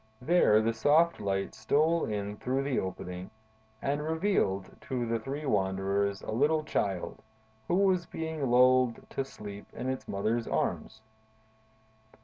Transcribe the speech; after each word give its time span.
There, 0.19 0.61
the 0.63 0.73
soft 0.73 1.19
light 1.21 1.53
stole 1.53 2.05
in 2.05 2.37
through 2.37 2.63
the 2.63 2.79
opening 2.79 3.29
and 3.83 4.01
revealed 4.01 4.75
to 4.89 5.05
the 5.05 5.19
three 5.19 5.45
wanderers 5.45 6.23
a 6.23 6.31
little 6.31 6.63
Child, 6.63 7.21
who 7.67 7.75
was 7.75 8.07
being 8.07 8.49
lulled 8.49 9.07
to 9.11 9.23
sleep 9.23 9.67
in 9.73 9.89
its 9.89 10.07
mother's 10.07 10.47
arms. 10.47 11.03